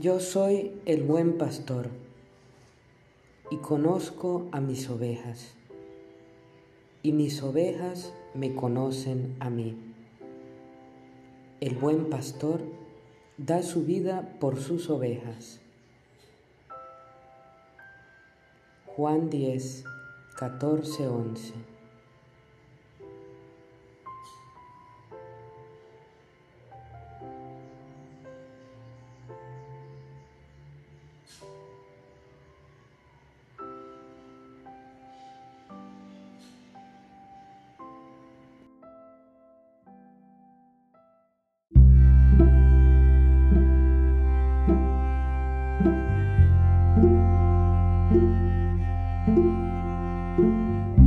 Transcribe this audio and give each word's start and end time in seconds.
Yo 0.00 0.20
soy 0.20 0.80
el 0.86 1.02
buen 1.02 1.38
pastor 1.38 1.88
y 3.50 3.56
conozco 3.56 4.46
a 4.52 4.60
mis 4.60 4.88
ovejas, 4.90 5.54
y 7.02 7.10
mis 7.10 7.42
ovejas 7.42 8.12
me 8.32 8.54
conocen 8.54 9.34
a 9.40 9.50
mí. 9.50 9.76
El 11.60 11.74
buen 11.74 12.10
pastor 12.10 12.60
da 13.38 13.64
su 13.64 13.82
vida 13.86 14.36
por 14.38 14.60
sus 14.60 14.88
ovejas. 14.88 15.58
Juan 18.86 19.30
10, 19.30 19.82
14, 20.36 21.08
11 21.08 21.77
thank 45.80 45.94
you 49.28 50.97